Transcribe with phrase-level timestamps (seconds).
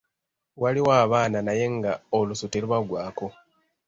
[0.61, 3.27] Waliwo abanaaba naye nga olusu telubaggwaako.